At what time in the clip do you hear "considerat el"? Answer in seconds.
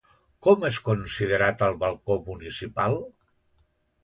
0.87-1.77